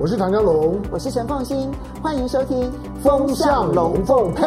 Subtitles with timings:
[0.00, 2.70] 我是唐江龙，我是陈凤新，欢迎收听
[3.02, 4.44] 《风向龙凤配》。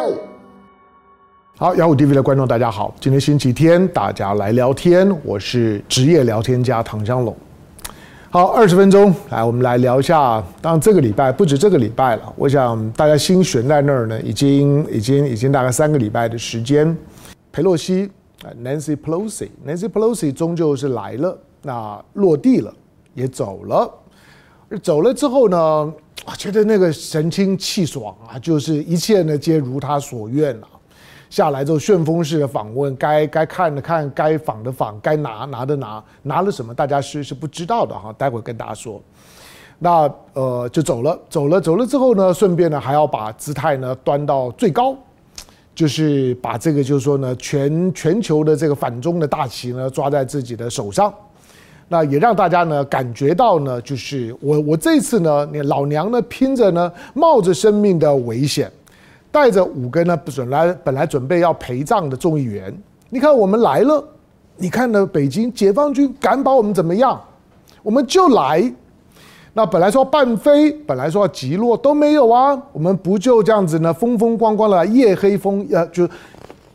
[1.58, 7.36] 好，幺五 TV 的观众大家好，今天星期天，大家来聊天，我是职业聊天家唐江龙。
[8.30, 10.42] 好，二十分钟，来，我们来聊一下。
[10.62, 16.96] 当然，这个礼拜不止这个礼拜了，我想大家心悬在那儿呢，已经、已经、已经大概三个礼拜的时间。
[17.52, 18.10] 裴洛西
[18.64, 22.72] ，Nancy Pelosi，Nancy Pelosi 终究是来了，那落地了，
[23.12, 23.98] 也走了。
[24.78, 25.92] 走了之后呢，
[26.36, 30.68] 觉得那个神清气爽啊，就是一切呢皆如他所愿了。
[31.28, 39.00] 下来之后旋风式的访问，该该看的看，该访的访，该拿拿的拿，拿了什么大家是是不知道的哈，待会跟大家说。
[39.78, 44.94] 那呃就走了，走了走了之后呢，顺便呢还要把姿态呢端到最高，
[45.74, 51.12] 就是把这个就是说呢全全球的这个反中的大旗呢抓在自己的手上。
[51.92, 58.72] 那也让大家呢感觉到呢，就是我我这次呢，你老娘呢拼着呢，冒着生命的危险，
[59.30, 62.74] 带着五个呢本来本来准备要陪葬的众议员，
[63.10, 64.02] 你看我们来了，
[64.56, 67.20] 你看呢北京解放军敢把我们怎么样？
[67.82, 68.72] 我们就来。
[69.52, 76.08] 那本来说半飞，本来说要击落都没有啊，我们不就这样子呢风风光光的夜黑风呃就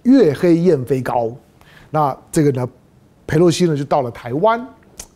[0.03, 1.31] 月黑雁飞高。
[1.89, 2.69] 那这个呢，
[3.25, 4.63] 裴洛西呢就到了台湾。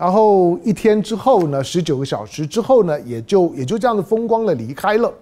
[0.02, 5.13] 然后一天之后呢，十九个小时之后呢，也就也就这样子风光的离开了。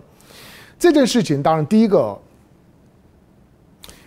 [0.80, 2.18] 这件事情当然，第一个，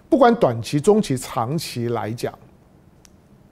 [0.08, 2.32] 不管短期、中期、长期来讲，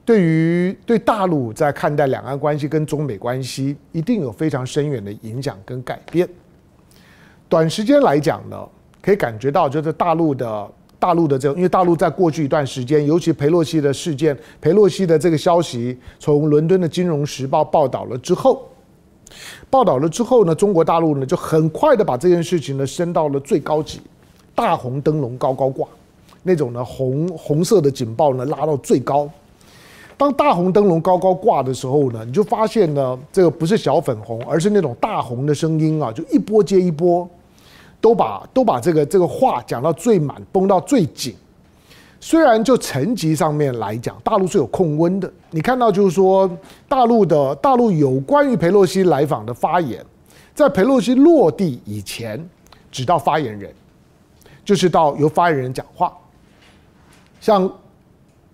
[0.03, 6.27] 对于对大陆在看待两岸关系跟中美关系，一定有非常深远的影响跟改变。
[7.51, 8.67] 短时间来讲呢，
[9.03, 10.73] 可以感觉到就是大陆的。
[11.01, 18.69] 大陆的这个，因为大陆在过去一段时间，尤其裴洛西的事件，裴洛西的这个消息从伦敦的《金融时报》报道了之后，
[19.71, 24.01] 报道了之后呢，中国大陆呢就很快的把这件事情呢升到了最高级，
[24.55, 25.89] 大红灯笼高高挂，
[26.43, 29.29] 那种呢红红色的警报呢拉到最高。
[30.19, 37.27] 当大红灯笼高高挂的时候呢，你就发现呢，这个不是小粉红，而是那种大红的声音啊，就一波接一波。
[38.01, 41.35] 都把都把这个这个话讲到最满，绷到最紧。
[42.23, 45.33] 虽然就层级上面来讲，大陆是有控温的。
[45.51, 46.51] 你看到就是说，
[46.87, 50.05] 大陆的大陆有关于裴洛西来访的发言，
[50.55, 52.47] 在裴洛西落地以前，
[52.93, 53.73] 只到发言人，
[54.63, 56.13] 就是到由发言人讲话。
[57.41, 57.67] 像《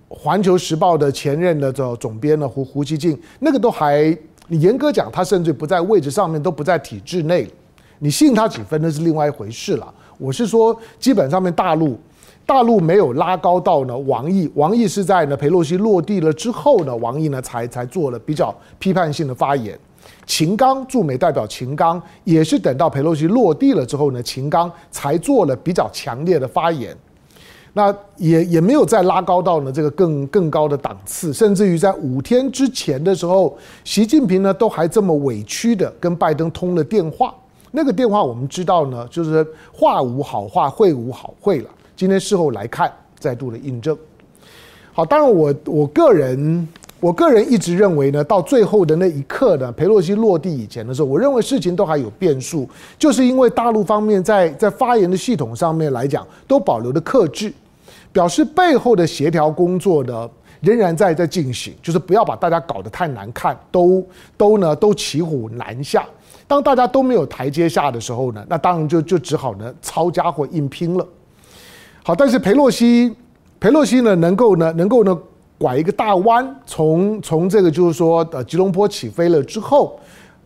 [0.09, 7.51] 环球时报》的前任的这总编呢胡胡锡进，那个都还，你严格讲，他甚至不在位置上面，都不在体制内。
[7.99, 9.95] 你信他几分那是另外一回事了。
[10.19, 11.99] 我是说，基本上面大陆，
[12.45, 19.79] 大陆没有拉高到呢王毅，王毅是在呢佩洛西落地了之后呢，王毅呢才才做了比较批判性的发言。
[20.25, 26.97] 秦刚驻美代表秦刚也是等到佩洛西落地了之后呢，秦刚才做了比较强烈的发言。
[27.75, 37.34] 那也也没有再拉高到呢这个更更高的档次，甚至于在五天之前的时候，习近平呢都还这么委屈的跟拜登通了电话。
[37.76, 41.69] 那个电话我们知道呢，就是话无好话，会无好会了。
[41.94, 43.94] 今天事后来看，再度的印证。
[44.94, 46.66] 好，当然我我个人
[47.00, 52.66] 我个人一直认为呢，到最后的那一刻呢，裴洛西落地以前的时候，我认为事情都还有变数，
[52.98, 57.53] 就是因为大陆方面在在发言的系统上面来讲，都保留的克制，
[58.10, 60.31] 表示背后的协调工作呢
[60.62, 64.03] 仍然在在进行，就是不要把大家搞得太难看，都
[64.38, 66.06] 都呢都骑虎难下。
[66.49, 71.07] 当大家都没有台阶下的时候呢，那当然就就只好呢抄家伙硬拼了。
[72.05, 73.12] 好，但是裴洛西，
[73.59, 75.19] 裴洛西呢能够呢能够呢
[75.59, 79.99] 拐一个大弯，从从这个就是说呃吉隆坡起飞了之后，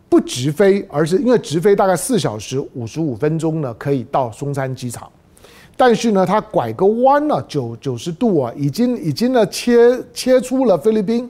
[0.09, 5.07] 不直飞，而是因为直飞大概四小时五十五分钟呢可以到松山机场，
[5.77, 11.29] 但是呢他拐个弯呢九九十度啊，已经已经呢切切出了菲律宾，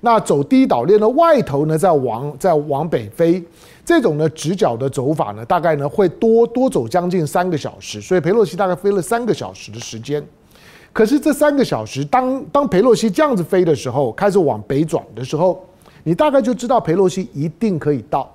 [0.00, 3.44] 那走第一岛链的外头呢再往再往北飞。
[3.88, 10.22] 这种呢直角的走法呢，大概呢会多多走将近三个小时，所以裴洛西大概飞了三个小时的时间。
[10.92, 15.64] 可是这三个小时，当当裴洛西这样子飞的时候，开始往北转的时候，
[16.04, 18.30] 你大概就知道裴洛西一定可以到，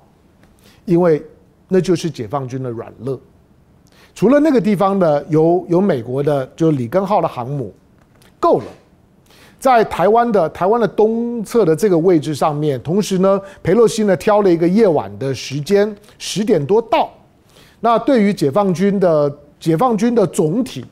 [0.86, 1.24] 因为
[1.68, 3.20] 那就是解放军的软肋。
[4.16, 7.72] 除了那个地方的有有美国的，就是里根号的航母，
[8.40, 8.66] 够了。
[9.64, 17.10] 在台湾的台湾的东侧的这个位置上面，同时呢，裴洛西呢挑了一个夜晚的时间，十点多到。
[17.80, 20.84] 那对于解放军的解放军的总体，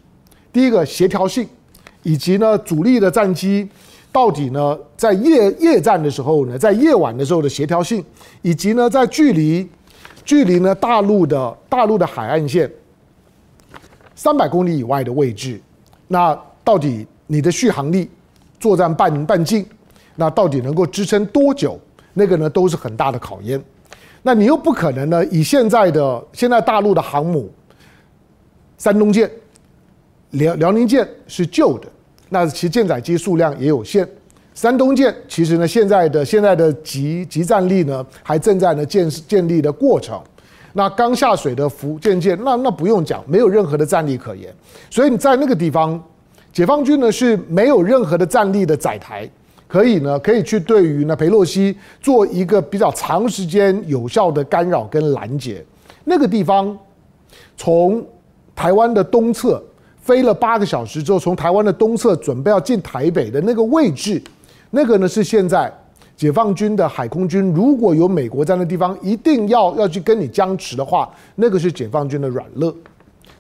[0.54, 1.46] 第一个协调性，
[2.04, 3.68] 以及呢主力的战机
[4.10, 8.02] 到底呢在夜夜战的时候呢，在夜晚的时候的协调性，
[8.42, 9.68] 以及呢在距离
[10.24, 12.72] 距离呢大陆的大陆的海岸线
[14.16, 15.60] 三百公里以外的位置，
[16.08, 16.34] 那
[16.64, 18.10] 到底你的续航力、
[18.62, 19.66] 作战半半径，
[20.16, 21.78] 那到底能够支撑多久？
[22.14, 23.62] 那个呢都是很大的考验。
[24.22, 27.52] 那你又不可能呢以现在的现在大陆的航母，
[28.78, 29.30] 山东舰、
[30.32, 31.88] 辽辽宁舰是旧的，
[32.30, 34.08] 那其舰载机数量也有限。
[34.54, 40.22] 山东舰其实呢，现在的现在的集集战力呢，还正在呢建建立的过程。
[40.74, 44.54] 那刚下水的福建舰，那那不用讲，没有任何的战力可言。
[44.90, 46.02] 所以你在那个地方，
[46.54, 49.30] 解放军呢是没有任何的战力的载台，
[49.68, 55.64] 可以呢可以去对于呢裴洛西做一个比较长时间有效的干扰跟拦截。
[56.04, 56.78] 那个地方，
[57.56, 58.06] 从
[58.54, 59.64] 台湾的东侧
[60.02, 64.22] 飞了八个小时之后，从台湾的东侧准备要进台北的那个位置。
[64.72, 65.72] 那个呢是现在
[66.18, 72.74] 解放军的海空军，如果有美国在那地方，一定要要去跟你僵持的话，那个是解放军的软肋。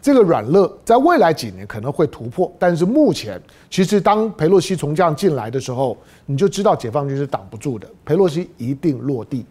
[0.01, 3.39] 这个软肋在未来几年可能会突破，但是目前
[3.69, 5.95] 其实当佩洛西从这样进来的时候，
[6.25, 9.45] 你就知道解放军是挡不住的，佩洛西一定落地。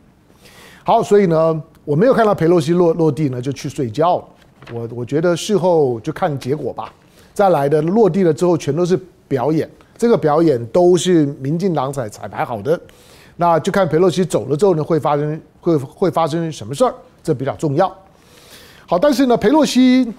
[0.83, 4.17] 好，所以呢，我没有看到佩洛西落落地呢，就去睡觉。
[4.73, 6.93] 我我觉得事后就看结果吧。
[7.33, 8.99] 再来的落地了之后，全都是
[9.29, 9.71] 表演。
[9.97, 12.79] 这个表演都是民进党彩彩排好的，
[13.37, 17.95] 那就看佩洛西走了之后呢，会发生会会发生什么事儿，这比较重要。
[18.87, 20.13] 好，但是呢，佩洛西，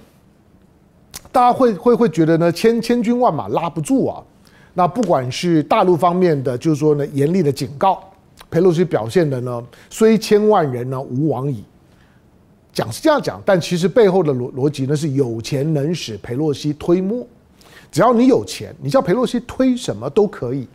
[1.31, 4.23] 大家会会会觉得呢，千千军万马拉不住啊。
[4.73, 8.01] 那不管是大陆方面的，就是说呢，严厉的警告，
[8.49, 11.63] 裴洛西表现的呢，虽千万人呢，吾往矣。
[12.73, 17.27] 讲是这样讲，但其实背后的逻逻辑呢，是有钱能使裴洛西推磨。
[17.91, 20.65] 只要你有钱，你叫裴洛西推什么都可以，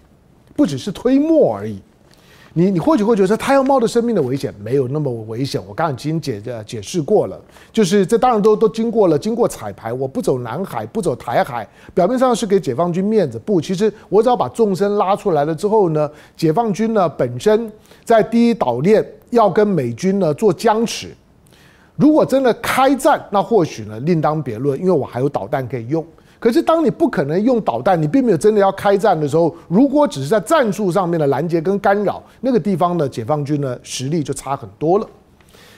[0.54, 1.80] 不只是推磨而已。
[2.58, 5.60] 你你或许会觉得他要冒着生命的危险，没有那么危险。
[5.68, 7.38] 我刚刚已经解解释过了，
[7.70, 9.92] 就是这当然都都经过了经过彩排。
[9.92, 17.70] 我不走南海，不走台海，表面上是给解放军面子，不，其实我只要把纵深拉出来了之后呢，解放军呢本身
[18.02, 21.14] 在第一岛链要跟美军呢做僵持。
[21.96, 26.02] 如果真的开战，那或许呢另当别论，因为我还有导弹可以用。
[26.38, 35.08] 可是，当你不可能用导弹，你并没有真的要开战的时候，如果只是在战术上面的拦截跟干扰，那个地方的解放军呢实力就差很多了。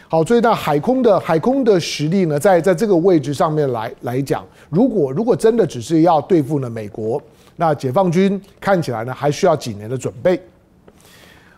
[0.09, 7.21] 好，所以那海空的海空的实力呢，在在这个位置上面来来讲，如果如果真的只是要对付呢美国，
[7.57, 10.41] 那解放军看起来呢还需要几年的准备。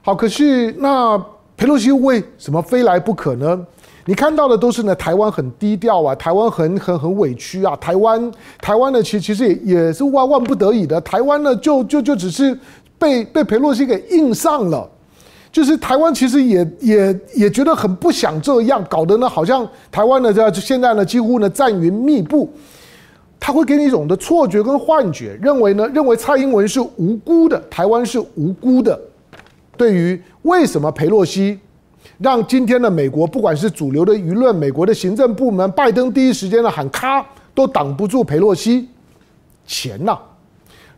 [0.02, 1.16] 好，可是那
[1.56, 3.66] 裴洛西为什么非来不可呢？
[4.10, 12.58] 你看到的都是呢，台湾很低调啊，台湾很很很委屈啊，台湾台湾呢，其其实也也是万万不得已的，台湾呢就就就只是
[12.98, 14.90] 被被裴洛西给硬上了，
[15.52, 22.50] 就是台湾其实也也也觉得很不想这样，搞得呢好像台湾呢在现在呢几乎呢战云密布，
[23.38, 29.00] 他会给你一种的错觉跟幻觉，认为呢认为蔡英文是无辜的，台湾是无辜的，
[29.76, 31.60] 对于为什么裴洛西？
[32.20, 37.24] 让今天的美国，不管是主流的舆论，美国的行政部门，拜登第一时间的喊卡，
[37.54, 38.90] 都挡不住佩洛西。
[39.66, 40.18] 钱呐、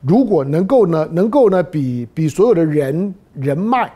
[0.01, 3.89] 如果能够呢，能够呢，比比所有的人人脉、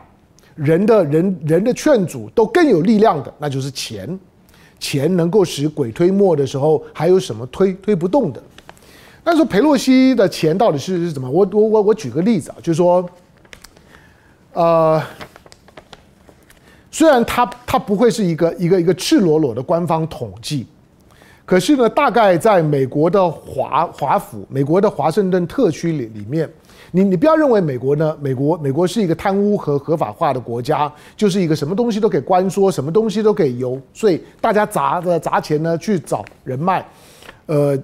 [0.55, 4.17] 人的人人的劝阻都更有力量的，那就是钱。
[4.79, 8.41] 钱能够使鬼推磨的时候，还有什么推推不动的？
[9.21, 11.29] 但是佩洛西的钱到底是是什么？
[11.29, 13.05] 我我我我举个例子啊，就是说，
[14.53, 15.03] 呃。
[16.97, 20.65] 虽然它它不会是一个一个一个赤裸裸的官方统计，
[21.45, 26.49] 可是呢，大概在美国的华华府、美国的华盛顿特区里里面，
[26.89, 36.83] 你你不要认为美国呢，美国美国是一个贪污和合法化的国家，就是一个什么东西都可以关说，什么东西都可以游，所以大家砸的砸钱呢去找人脉，
[37.45, 37.77] 呃，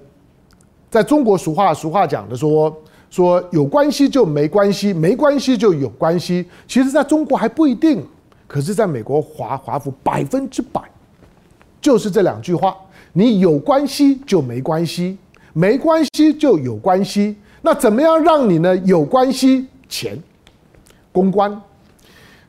[0.90, 2.76] 在中国俗话俗话讲的说
[3.08, 8.04] 说有关系就没关系，没关系就有关系，其实在中国还不一定。
[8.54, 10.80] 可是，在美国华华府百分之百
[11.80, 12.76] 就是这两句话：
[13.12, 15.18] 你有关系就没关系，
[15.52, 17.34] 没关系就有关系。
[17.62, 19.66] 那怎么样让你呢有关系？
[19.88, 20.16] 钱，
[21.10, 21.60] 公关，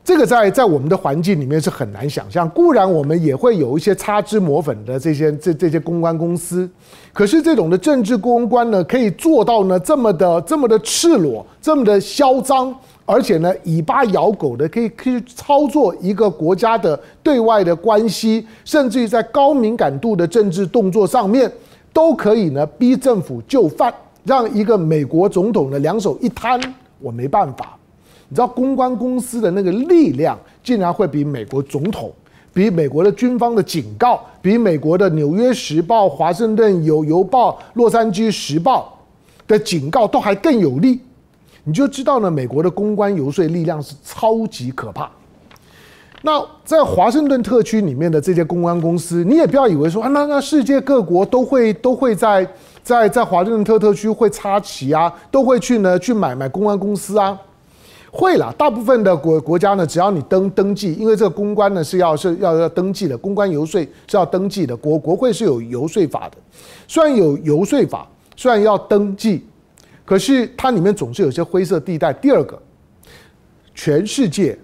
[0.03, 2.47] 这个在在我们的环境里面是很难想象。
[2.51, 6.69] 固然我们也会有一些擦脂抹粉的这些这这些公关公司，
[7.13, 12.75] 可是这种的政治公关呢，可以做到呢这么的这么的赤裸，这么的嚣张。
[13.05, 21.51] 而且呢，以巴咬狗的可以可以操作一个国家的对外的关系，甚至于在高敏感度的政治动作上面，
[21.93, 23.93] 都可以呢逼政府就范，
[24.23, 26.59] 让一个美国总统的两手一摊，
[26.99, 27.77] 我没办法。
[28.27, 32.11] 你知道公关公司的那个力量，竟然会比美国总统
[32.51, 38.97] 比美国的军方的警告，比美国的《纽约时报》、《华盛顿邮邮报》、《洛杉矶时报》
[39.47, 40.99] 的警告都还更有力。
[41.65, 45.11] 你就知道呢，美国的公关游说力量是超级可怕。
[46.21, 52.47] 那在华盛顿特区里面的这些公关公司，你也不要以为说啊，那那世界各国都会都会在
[52.81, 57.39] 在在华盛顿特特区会插旗啊，都会去呢去买买公关公司啊，
[58.11, 58.51] 会啦。
[58.57, 66.37] 大部分的国国家呢，只要你登登记，因为这个公关呢是要是要要登记的，公关游说是要登记的，国国会是有游说法的。
[66.87, 69.45] 虽然有游说法，虽然要登记，
[70.05, 72.13] 可是它里面总是有些灰色地带。
[72.13, 72.61] 第二个，
[73.73, 74.57] 全世界。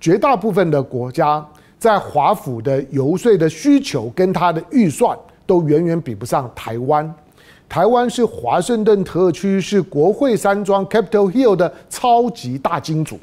[0.00, 1.46] 绝大部分的国家
[1.78, 7.08] 在华府的游说的需求跟他的预算都远远比不上台湾。
[7.68, 13.16] 台湾是华盛顿特区，是国会山庄 （Capitol Hill） 的超级大金主。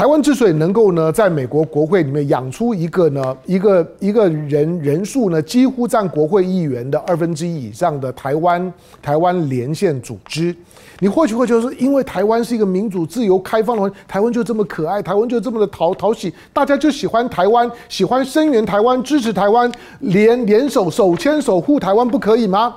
[0.00, 10.56] 台湾之所以能够呢，在美国国会里面养出一个呢，一个一个人人数呢，几乎占国会议员的二分之一以上的台湾台湾连线组织，
[11.00, 22.74] 你或许会觉得说，因为台湾是一个民主、自由、开放的，台湾就这么可爱，台湾就这么的讨讨喜，大家就喜欢台湾，喜欢声援台湾，支持台湾，联联手手牵手护台湾，不可以吗？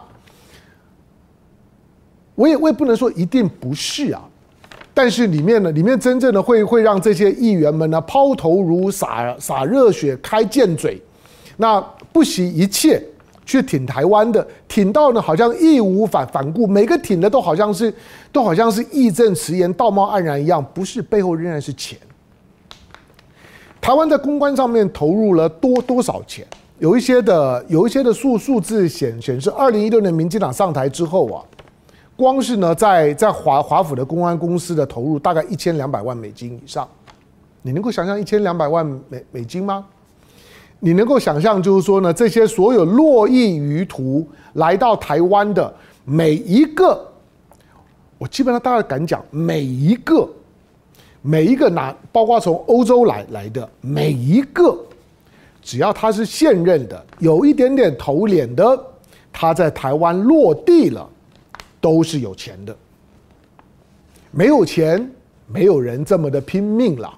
[2.35, 4.21] 我也我也不能说一定不是啊。
[4.95, 11.01] 但是里面呢，里面真正的会会让这些议员们呢抛头颅洒洒热血开贱嘴，
[11.57, 11.81] 那
[12.11, 13.03] 不惜一切
[13.43, 17.91] 去挺台湾的，挺到呢好像义无反反顾，每个挺的都好像是
[18.31, 21.97] 都好像是义正辞严、道貌岸然一样，不是背后仍然是钱。
[23.81, 26.45] 台湾在公关上面投入了多多少钱？
[26.77, 31.43] 有一些的有一些的数数字显显示，二零一六年民进党上台之后啊。
[32.15, 36.87] 光是呢，在在华华府的公安公司的投入大概一千两百万美金以上，
[37.61, 39.85] 你能够想象一千两百万美美金吗？
[40.79, 45.73] 你能够想象就是说呢，这些所有络绎于途来到台湾的
[46.05, 47.03] 每一个，
[48.17, 50.27] 我基本上大概敢讲每一个，
[51.21, 54.77] 每一个拿，包括从欧洲来来的每一个，
[55.61, 58.79] 只要他是现任的，有一点点头脸的，
[59.31, 61.09] 他在台湾落地了。
[61.83, 62.73] 都是有钱的，
[64.31, 65.11] 没有钱，
[65.47, 67.13] 没有人这么的拼命了。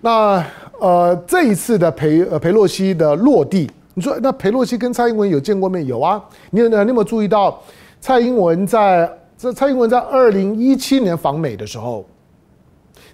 [0.00, 0.44] 那
[0.80, 5.86] 呃，这一次的裴呃裴洛西的落地，你说那裴洛西跟蔡英文有见过面？
[5.86, 7.62] 有啊，你有你有没有注意到
[8.00, 12.04] 蔡英文在这蔡英文在二零一七年访美的时候，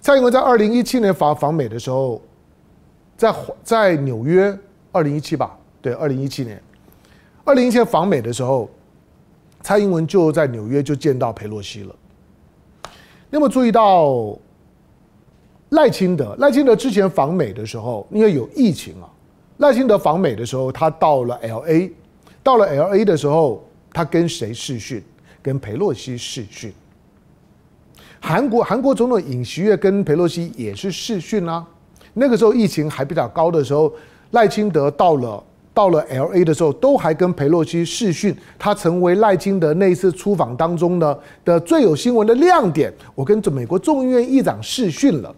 [0.01, 2.19] 蔡英文在二零一七年访访美的时候，
[3.15, 3.31] 在
[3.63, 4.57] 在纽约
[4.91, 6.59] 二零一七吧，对，二零一七年，
[7.45, 8.67] 二零一七年访美的时候。
[9.63, 11.95] 蔡英文就在纽约就见到裴洛西了。
[13.29, 14.37] 那么注意到
[15.69, 19.09] 赖清德，赖清德之前访美的时候，因为有疫情啊，
[19.57, 21.89] 赖清德访美的时候，他到了 LA，
[22.43, 25.01] 到了 LA 的时候，他跟谁视讯？
[25.41, 26.71] 跟裴洛西视讯。
[28.21, 31.65] 韩国韩国总统尹锡悦跟裴洛西也是视讯啊。
[32.13, 33.91] 那个时候疫情还比较高的时候，
[34.31, 35.43] 赖清德到了。
[35.73, 42.93] 到了 LA 的时候，都还跟裴洛西视讯，他成为赖清德那一次出访当中呢的最有新闻的亮点。
[43.15, 45.35] 我跟美国众议院议长视讯了，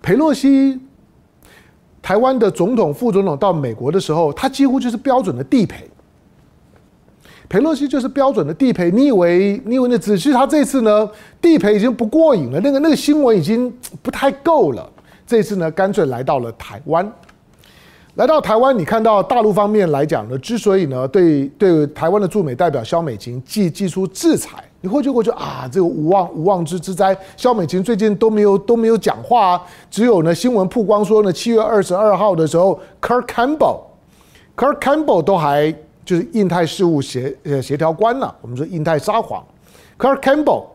[0.00, 0.80] 裴洛西，
[2.00, 5.86] 台湾的总统、副总统到美国的时候，他几乎就是标准的地陪。
[7.48, 11.06] 裴洛西就是标准的地陪，你以为你以为那只是他这次呢
[11.38, 14.90] 地陪已经不过瘾了，那个那个新闻已经不太够了，
[15.26, 17.12] 这次呢干脆来到了台湾。
[18.16, 27.16] 来到台湾，你看到大陆方面来讲呢，之所以呢对对台湾的驻美代表肖美琴祭祭出制裁，你会觉得会觉得啊，这个无妄无妄之之灾。
[27.38, 39.42] 肖美琴最近都没有都没有讲话啊，只有呢新闻曝光说呢，七月二十二号的时候，Kurt Campbell，Kurt Campbell 都还就是印太事务协呃协调官了，我们说印太撒谎
[39.98, 40.71] ，Kurt Campbell。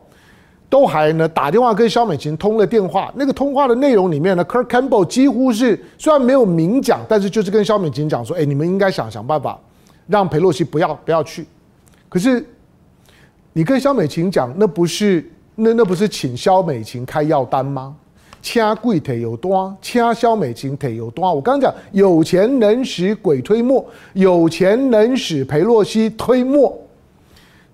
[0.70, 9.58] 都还呢打电话跟萧美琴通了电话，那个通话的内容里面呢，Kirk Campbell 几乎是虽然没有明讲，但是就是跟萧美琴讲说，哎，你们应该想想办法，
[10.06, 11.46] 让裴洛西不要不要去。
[12.08, 12.44] 可是
[13.52, 17.96] 你跟萧美琴讲，那不是那那不是请萧美琴开药单吗？
[18.40, 21.34] 掐贵腿有多，请萧美琴腿有多。
[21.34, 26.78] 我刚刚讲有钱能使鬼推磨，有钱能使裴洛西推磨。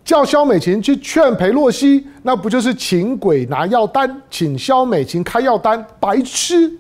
[0.04, 5.84] 叫萧美琴去劝裴洛西，那不就是请鬼拿药单，请萧美琴开药单？
[5.98, 6.70] 白痴！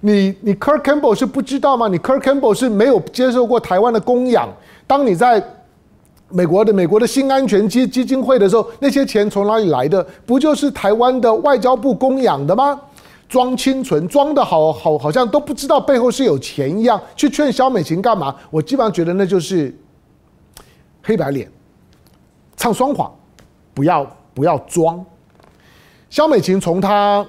[0.00, 1.88] 你你 Kurt Campbell 是不知道吗？
[1.88, 4.48] 你 Kurt Campbell 是没有接受过台湾的供养。
[4.86, 5.42] 当你在
[6.28, 10.06] 美国的美国的新安全基基金会的时候，那些钱从哪里来的？
[10.24, 12.80] 不就是台湾的外交部供养的吗？
[13.28, 18.34] 装清纯，装的好好好像都不知道背后是有钱一样，去劝萧美琴干嘛？
[18.50, 19.76] 我基本上觉得那就是
[21.02, 21.50] 黑白脸，
[22.58, 23.10] 唱双簧，
[23.72, 25.02] 不要不要装。
[26.10, 27.24] 肖美琴从她，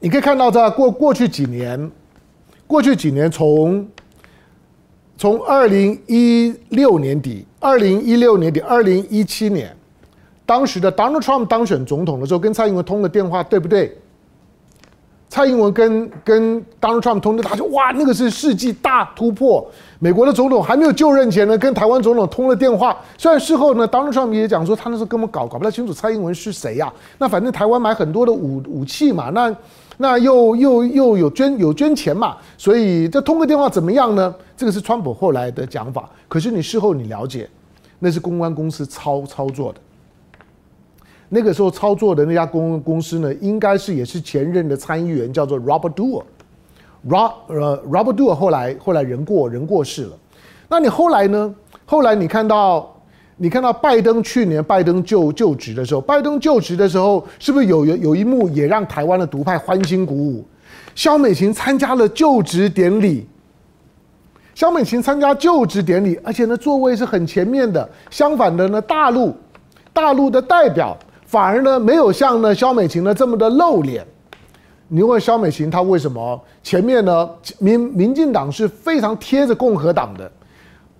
[0.00, 1.90] 你可以看到在过过去几年，
[2.66, 3.86] 过去几年从
[5.18, 9.76] 从二零一六年底，二零一六年底，二零一七年。
[10.44, 13.96] 当时的 Donald Trump 当选总统的时候，跟蔡英文通了电话，对不对？
[15.32, 19.66] 蔡英文跟跟 Donald Trump 通的，他说：“哇，那个是世纪大突破。
[19.98, 22.94] 美国的总统还没有就任前呢，跟台湾总统通了电话。
[23.16, 26.92] 虽然事后呢，Donald Trump 也讲说，他那时候根本搞搞不太清楚蔡英文是谁呀、啊。
[27.16, 29.56] 那反正台湾买很多的武武器嘛，那
[29.96, 34.34] 那又又又有捐有捐钱嘛，所以这通个电话怎么样呢？
[34.54, 36.06] 这个是川普后来的讲法。
[36.28, 37.48] 可是你事后你了解，
[38.00, 39.80] 那是公关公司操操作的。”
[41.34, 50.12] 那个时候操作的那家公公司呢，应该是也是前任的参议员，叫做 Robert Doar，Rob 呃 Robert Doar 后来后来人过人过世了。
[50.68, 51.54] 那你后来呢？
[51.86, 52.94] 后来你看到
[53.38, 60.44] 你看到拜登去年拜登就就职的时候，拜登就职的时候，是不是有有有一幕也让台湾的独派欢欣鼓舞？
[60.94, 63.26] 萧美琴参加了就职典礼，
[64.54, 67.88] 萧美琴参加就职典礼，而且呢座位是很前面的。
[68.10, 69.34] 相反的呢，大陆
[69.94, 70.94] 大陆的代表。
[71.32, 74.06] 反而呢，没有像呢萧美琴呢这么的露脸。
[74.88, 77.26] 你问萧美琴，她为什么前面呢？
[77.58, 80.30] 民民进党是非常贴着共和党的。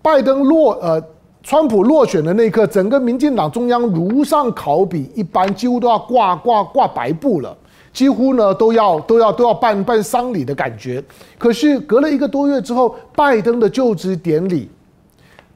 [0.00, 0.98] 拜登落呃，
[1.42, 7.54] 川普落选的那一刻，整个民进党中央如上考妣一般，几乎都要挂挂挂白布了，
[7.92, 11.04] 几乎呢都要都要都要办办丧礼的感觉。
[11.38, 14.70] 可是隔了一个多月之后，拜登的就职典礼，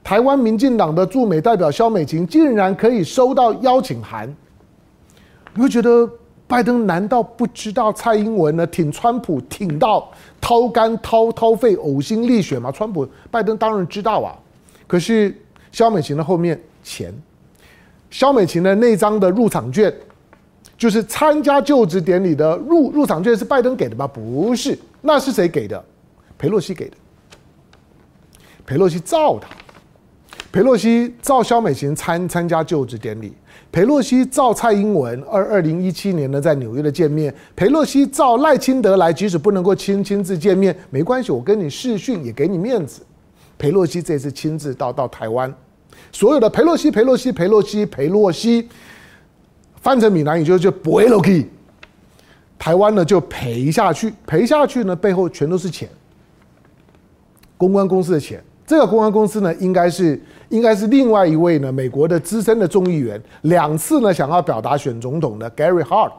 [0.03, 4.31] 台湾民进党的驻美代表萧美琴竟然可以收到邀请函。
[5.57, 6.07] 你会觉得
[6.45, 10.07] 拜登难道不知道蔡英文呢挺川普挺到
[10.39, 12.71] 掏肝掏掏肺呕心沥血吗？
[12.71, 14.37] 川普拜登当然知道啊，
[14.85, 15.35] 可是
[15.71, 17.11] 肖美琴的后面钱，
[18.11, 19.91] 肖美琴的那张的入场券，
[20.77, 24.07] 就是参加就职典礼的入入场券是拜登给的吗？
[24.07, 25.83] 不是，那是谁给的？
[26.37, 26.95] 裴洛西给的。
[28.63, 29.47] 裴洛西造他，
[30.51, 33.33] 裴洛西造肖美琴参参加就职典礼。
[33.71, 37.33] 裴洛西召蔡英文二二零一七年呢，在纽约的见面。
[37.55, 43.01] 裴洛西召赖清德来，即使不能够亲亲自见面，没关系，我跟你视讯也给你面子。
[43.57, 45.53] 裴洛西这次亲自到到台湾，
[46.11, 48.67] 所有的裴洛西、裴洛西、裴洛西、裴洛西，
[49.75, 51.49] 翻成闽南语就就不会落去。
[52.57, 55.87] 台湾呢就赔下去，赔下去呢背后全都是钱，
[57.57, 58.43] 公关公司的钱。
[58.67, 66.11] 这个公关公司呢，应该是应该是另外一位呢，美国的资深的众议员，两次呢想要表达选总统的 Gary Hart。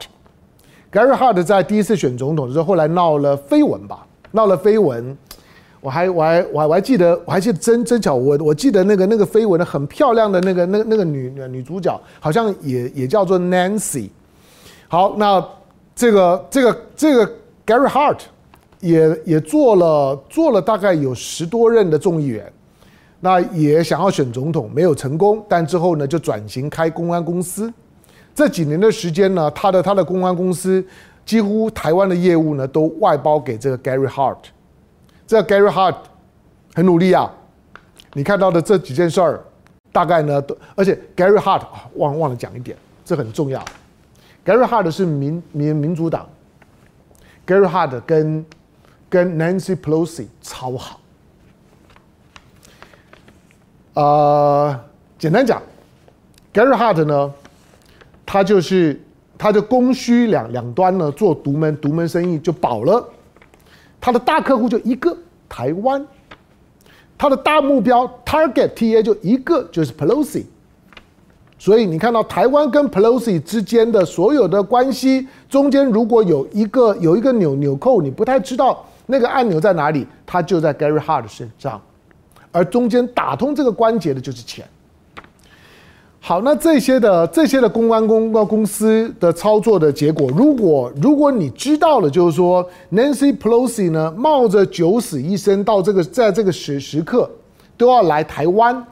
[0.91, 5.15] Gary Hart 在第一次选总统的时候，后来闹了绯闻吧，闹了绯闻。
[5.79, 14.09] 我还我还我还我还记得我还记得真真巧，我我记得那个那个绯闻的很漂亮的那个那个那个女女主角，好像也也叫做 Nancy。
[14.87, 15.47] 好，那
[15.95, 17.31] 这个这个这个
[17.63, 18.21] Gary Hart。
[18.79, 22.51] 也也做了做了大概有十多任的众议员，
[23.19, 27.71] 那也想要选总统，没有成功，但之后呢就转型开公关公司。
[28.33, 30.85] 这几年的时间呢，他的他的公关公司
[31.25, 34.37] 几乎台湾的业务呢都外包给这个 Gary Hart。
[35.27, 35.95] 这个 Gary Hart
[36.73, 37.29] 很努力啊，
[38.13, 39.41] 你看到的这几件事儿，
[39.91, 41.63] 大概呢都，而且 Gary Hart
[41.95, 43.63] 忘忘了讲一点，这很重要。
[44.45, 46.27] Gary Hart 是民民民主党
[47.45, 48.45] ，Gary Hart 跟
[49.09, 50.99] 跟 Nancy Pelosi 超好，
[53.95, 54.79] 呃，
[55.17, 55.59] 简单讲
[56.53, 57.33] ，Gary Hart 呢，
[58.23, 59.01] 他就是
[59.35, 63.03] 他的供需两两端呢做独门独门生意就饱了，
[63.99, 65.17] 他的大客户就一个
[65.49, 66.05] 台湾，
[67.17, 70.43] 他的大目标 Target TA 就一个就是 Pelosi，
[71.57, 78.85] 所以你看到台湾跟 Pelosi 之间的所有的关系中间如果有一个有一个纽纽扣，你不太知道。
[79.11, 80.05] 那个按钮在哪里？
[80.23, 81.81] 它就在 Gary Hart 身上，
[82.51, 84.63] 而中间打通这个关节的就是钱。
[86.21, 97.27] 好，那这些的这些的公关公关公司的操作的结果，如果如果你知道了，就是说 Nancy Pelosi 呢，冒着九死一生到这个在这个时时刻
[97.77, 98.85] 都要来台湾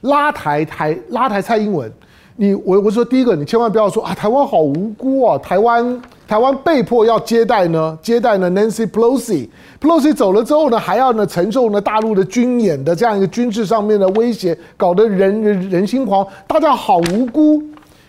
[0.00, 1.92] 拉台台拉台蔡英文。
[2.34, 17.62] 你我我说第一个，你千万不要说啊，台湾好无辜啊，台湾台湾被迫要接待呢，接待呢 Nancy Pelosi，Pelosi 走了之后呢，还要呢承受呢大陆的军演的这样一个军事上面的威胁，搞得人人人心惶，大家好无辜。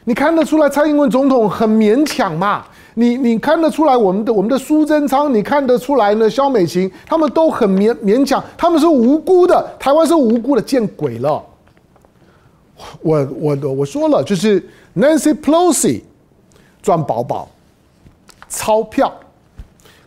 [0.06, 2.64] 你看得出来蔡英文总统很勉强嘛？
[2.94, 6.30] 你你看得出来，我们的我们的苏贞昌，你看得出来呢？
[6.30, 11.44] 萧美琴他们都很勉勉强，他们是无辜的，台湾是无辜的，见鬼了！
[13.02, 16.04] 我我我说了，就是 Nancy Pelosi
[16.82, 17.50] 赚饱饱
[18.54, 19.12] 钞票，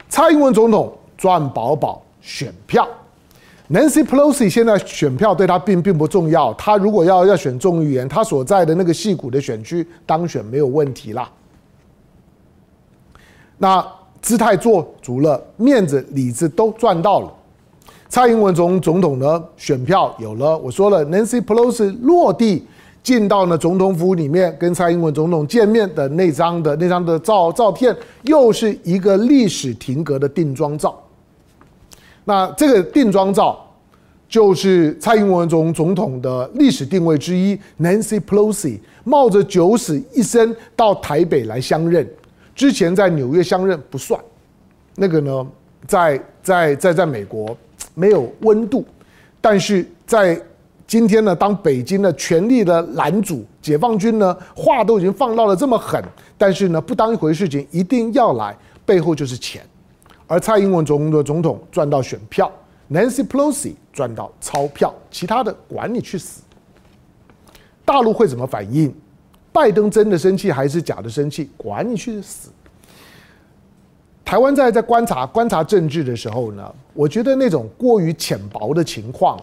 [0.09, 2.87] 蔡英文总统赚饱饱选票。
[3.69, 11.29] Nancy Pelosi 现在选票对他并并不重要，他如果要要选众议员，他所在的那个矽谷的选区当选没有问题啦。
[13.59, 13.85] 那
[14.23, 17.33] 姿态做足了，面子里子都赚到了。
[18.09, 20.57] 蔡英文总总统呢，选票有了。
[20.59, 22.65] 我说了，Nancy Pelosi 落地
[23.07, 31.01] 进到呢总统府里面，跟蔡英文总统见面的那张的那张的照照片，又是一个历史停格的定妆照。
[32.25, 33.65] 那这个定妆照，
[34.29, 37.57] 就是蔡英文总总统的历史定位之一。
[37.81, 42.05] Nancy Pelosi 冒着九死一生到台北来相认。
[42.57, 44.21] 之前在纽约相认不算，
[44.97, 45.47] 那个呢，
[45.87, 47.57] 在在在在美国
[47.95, 48.85] 没有温度，
[49.41, 50.43] 但是在
[50.87, 56.03] 今天呢，当北京的权力的拦阻，解放军呢话都已经放到了这么狠，
[56.39, 59.67] 但是呢不当一回事情，一定要来，背后就是钱，
[60.29, 62.51] 而蔡英文总的总统赚到选票
[62.91, 66.43] ，Nancy Pelosi 赚到钞票，其他的管你去死。
[67.85, 68.95] 大陆会怎么反应？
[69.53, 71.51] 拜登真的生气还是假的生气？
[71.57, 72.51] 管你去死！
[74.25, 79.41] 台湾在在观察观察政治的时候呢，我觉得那种过于浅薄的情况，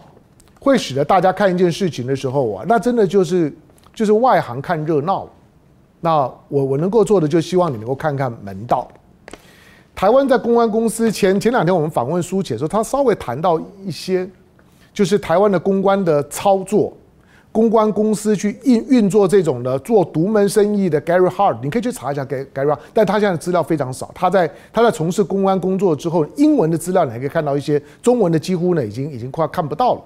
[0.64, 3.52] 会使得大家看一件事情的时候啊，那真的就是
[3.92, 5.28] 就是外行看热闹。
[6.00, 8.88] 那我我能够做的，就希望你能够看看门道。
[9.94, 14.26] 台湾在公关公司前前两天我们访问苏姐的时候，他稍微谈到一些，
[14.94, 16.90] 就是台湾的公关的操作。
[17.52, 24.10] 公关公司去运运作这种的做独门生意的 Gary Hart，你可以去查一下 Gary Hart，但他现在资料非常少。
[24.12, 30.00] 他在他在从事公关工作之后，英文的资料你还可以看到一些，中文的几乎呢已经已经快看不到了。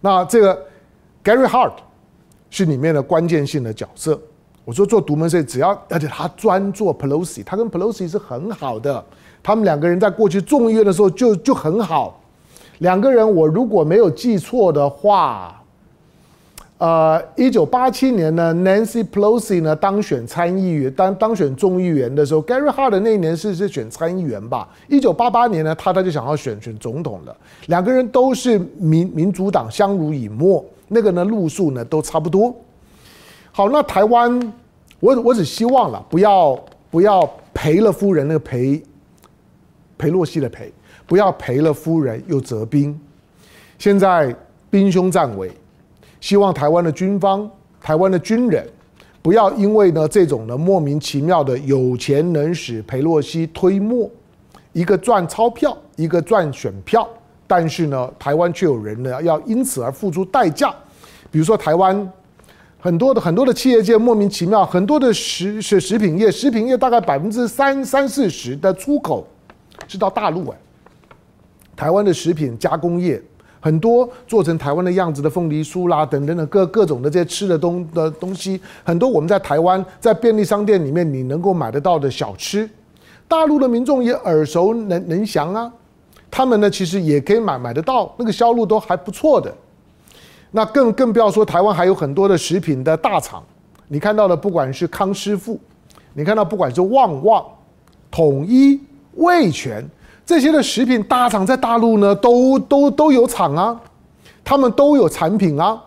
[0.00, 0.66] 那这个
[1.22, 1.72] Gary Hart
[2.50, 4.20] 是里面的关键性的角色。
[4.64, 9.04] 我说做独门生意，只要而且他专做 Pelosi，他跟 Pelosi 是很好的，
[9.42, 12.20] 他们两个人在过去众议院的时候就就很好。
[12.78, 15.56] 两个人我如果没有记错的话。
[16.80, 24.66] 呃，一九八七年呢，Nancy Pelosi 呢当选参议员，当当选众议员的时候，Gary Hart 那一年是是选参议员吧？
[24.88, 27.36] 一九八八年呢，他他就想要选选总统了。
[27.66, 32.56] 两个人都是民民主党，相濡以沫，那个呢路数呢都差不多。
[33.52, 34.52] 好，那台湾，
[35.00, 36.58] 我我只希望了，不要
[36.90, 38.82] 不要赔了夫人那个赔，
[39.98, 40.72] 赔洛西的赔，
[41.06, 42.98] 不要赔了夫人又折兵。
[43.78, 44.34] 现在
[44.70, 45.52] 兵凶战危。
[46.20, 48.68] 希望台湾的军方、台湾的军人，
[49.22, 54.08] 不要因为呢这种呢莫名其妙的有钱能使裴洛西推磨，
[54.72, 57.08] 一个赚钞票，一个赚选票，
[57.46, 60.74] 但是呢台湾却有人呢要因此而付出代价。
[61.30, 62.12] 比如说台湾
[62.78, 69.26] 很多的很多的企业界莫名其妙，很多的食食食品业，食品业大概百分之三三四十的出口
[69.88, 70.56] 是到大陆哎，
[71.74, 73.22] 台湾的食品加工业。
[73.60, 82.68] 很多做成台湾的样子的凤梨酥啦，等等的各各种的这些吃的东的东西，很多我们在台湾在便利商店里面你能够买得到的小吃，
[83.28, 85.70] 大陆的民众也耳熟能能详啊。
[86.30, 89.54] 他们呢其实也可以买买得到，那个销路都还不错的。
[90.52, 93.42] 那更更不要说台湾还有很多的食品的大厂，
[93.88, 95.60] 你看到的不管是康师傅，
[96.14, 97.44] 你看到不管是旺旺、
[98.10, 98.80] 统一、
[99.16, 99.84] 味全。
[100.30, 103.76] 这些的食品大厂在大陆呢，都都都有厂啊，
[104.44, 105.82] 他们都有产品啊。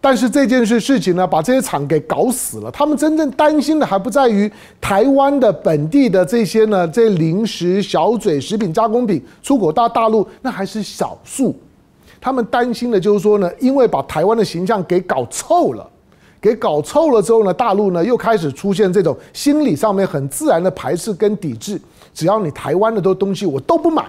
[0.00, 2.70] 但是这件事事情呢，把这些厂给搞死了。
[2.70, 4.48] 他们真正担心的还不在于
[4.80, 11.52] 台湾的本地的这些呢，这零食、小嘴、食品加工品出口到大陆，那还是少数。
[12.20, 15.84] 他们担心的就是说呢，因为把台湾的形象给搞臭了，
[16.40, 21.80] 给搞臭了之后呢，大陆呢又开始出现这种心理上面很自然的排斥跟抵制。
[22.14, 24.04] 只要你台湾的都东西我都不买，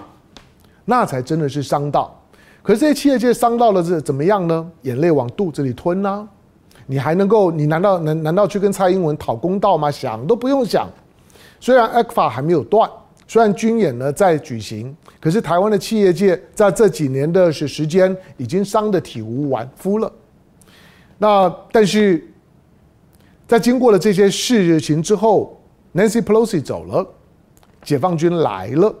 [0.84, 2.16] 那才真的是伤到。
[2.62, 4.70] 可是这些企业界伤到了是怎么样呢？
[4.82, 6.28] 眼泪往肚子里吞呢、啊？
[6.86, 7.50] 你还能够？
[7.50, 9.90] 你难道难难道去跟蔡英文讨公道吗？
[9.90, 10.88] 想都不用想。
[11.60, 12.90] 虽然 ECFA 还没有断，
[13.28, 20.10] 虽然军演呢在举行，可是台湾的企业界在这几年的时时间已经伤得体无完肤了。
[21.22, 22.26] 那但是
[23.46, 25.62] 在经过了这些事情之后
[25.94, 27.06] ，Nancy Pelosi 走了。
[27.82, 28.94] 解放军来了，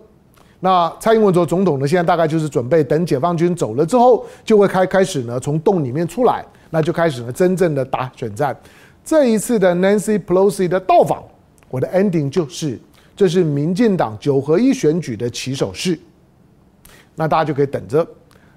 [0.60, 1.86] 那蔡英文做总统呢？
[1.86, 8.58] 现在大概就是准备等解放军走了之后，就会开开始呢从洞里面出来，那就开始呢真正的打选战。
[9.04, 11.22] 这一次的 Nancy Pelosi 的到访，
[11.68, 12.80] 我的 ending 就是
[13.14, 16.00] 这是民进党九合一选举的起手式。
[17.14, 18.06] 那大家就可以等着，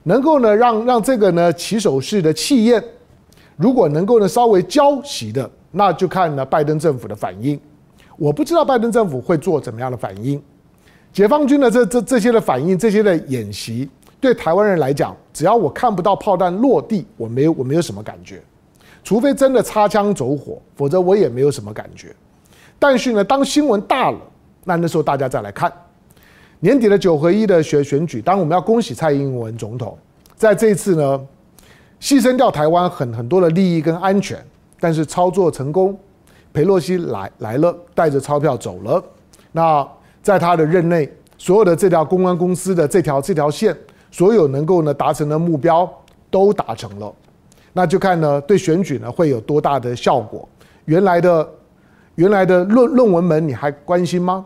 [0.04, 2.82] 能够呢让让这个呢起手式的气焰，
[3.56, 7.60] 如果能够呢稍微浇熄的，那就看呢拜登政府的反应。
[8.18, 10.42] 我不知道拜登政府会做怎么样的反应。
[11.12, 13.90] 解放军的这这这些的反应，这些的演习，
[14.20, 18.42] 对台湾人来讲，只要我看不到炮弹落地，我没有我没有什么感觉。
[19.04, 22.16] 除非真的擦枪走火，否则我也没有什么感觉。
[22.80, 24.20] 但是呢，当新闻大了，
[24.64, 25.72] 那那时候大家再来看。
[26.60, 29.98] 年底的九合一的选选举，当我们要恭喜蔡英文总统，
[30.36, 31.28] 在这一次呢，
[32.04, 34.38] 牺牲掉台湾很很多的利益跟安全，
[34.78, 35.98] 但是操作成功，
[36.52, 39.02] 裴洛西来来了，带着钞票走了。
[39.54, 39.88] 那
[40.22, 43.74] 在他的任内，所有的这条公关公司的这条这条线，
[44.12, 45.90] 所有能够呢达成的目标
[46.30, 47.16] 都达成了，
[47.72, 50.46] 那就看呢对选举呢会有多大的效果。
[50.84, 51.50] 原来的
[52.16, 54.46] 原来的论论文门你还关心吗？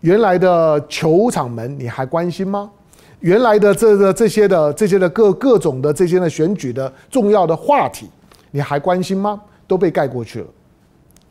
[0.00, 2.70] 原来的球场门你还关心吗？
[3.20, 8.06] 原来的这个这些的这些的各各种的这些的选举的重要的话题，
[8.50, 9.40] 你还关心吗？
[9.66, 10.46] 都被盖过去了。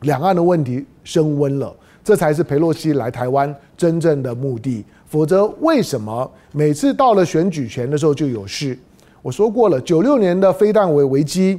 [0.02, 1.74] 两岸的问题升温了，
[2.04, 4.84] 这才是裴洛西来台湾真正的目的。
[5.06, 8.78] 否则，为什么每次到了选举前的时候就有事？
[9.22, 11.58] 我说过了，九六年的飞弹危危机。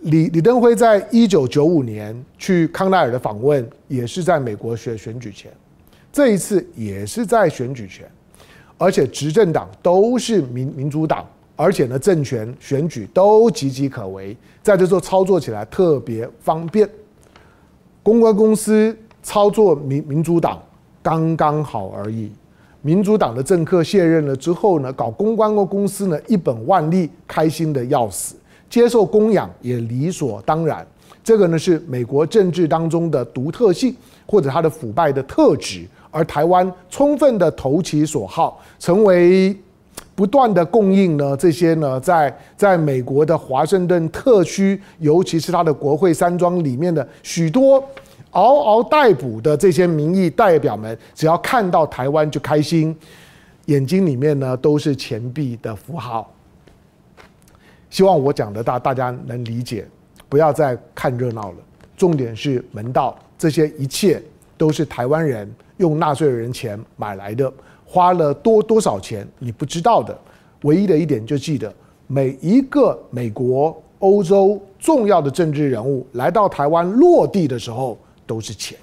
[0.00, 5.52] 李李登辉在一九九五年去康奈尔的访问，也是在美国选选举前，
[6.10, 8.10] 这一次也是在选举前，
[8.80, 11.22] 而且执政党都是民民主党，
[11.54, 16.88] 而且呢政权选举都岌岌可危，在这时候操作起来特别方便。
[18.02, 20.58] 公关公司操作民民主党
[21.02, 22.32] 刚刚好而已，
[22.80, 28.34] 民主党的政客卸任了之后呢，搞公关公司呢一本万利，开心的要死。
[28.70, 30.86] 接受供养也理所当然，
[31.22, 35.86] 这个呢是美国政治当中的独特性，或者它的腐败的特质。
[36.10, 39.56] 而台湾充分的投其所好，成为
[40.14, 47.82] 不断的供应呢这些呢在在美国的华盛顿特区，尤其是它的国会山庄里面的许多
[48.32, 52.94] 嗷嗷待哺的这些民意代表们，只要看到台湾就开心，
[53.66, 56.32] 眼睛里面呢都是钱币的符号。
[57.88, 59.86] 希望我讲的大大家能理解，
[60.28, 61.56] 不要再看热闹了。
[61.96, 64.22] 重点是门道，这些一切
[64.56, 67.52] 都是台湾人用纳税人钱买来的，
[67.84, 70.16] 花了多多少钱你不知道的。
[70.62, 71.74] 唯一的一点就记得，
[72.06, 78.78] 每一个美国、欧洲重要的政治人物来到台湾落地的时候都是钱。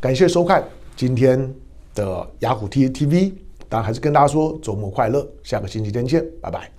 [0.00, 0.64] 感谢收看
[0.96, 1.38] 今天
[1.94, 3.34] 的雅虎 T T V，
[3.68, 6.77] 当然还是跟大家说周末快乐，下个星期天见，拜拜。